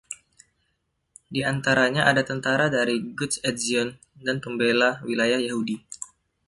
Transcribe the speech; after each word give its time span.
Diantaranya 1.33 2.01
ada 2.11 2.21
tentara 2.29 2.65
dari 2.77 2.95
Gush 3.17 3.37
Etzion 3.49 3.87
dan 4.25 4.37
pembela 4.43 4.89
wilayah 5.07 5.37
Yahudi. 5.47 5.77